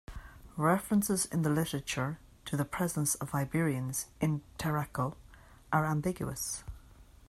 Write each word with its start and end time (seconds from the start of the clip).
References 0.57 1.27
in 1.27 1.43
the 1.43 1.51
literature 1.51 2.17
to 2.45 2.57
the 2.57 2.65
presence 2.65 3.13
of 3.13 3.35
Iberians 3.35 4.07
in 4.19 4.41
Tarraco 4.57 5.13
are 5.71 5.85
ambiguous. 5.85 6.63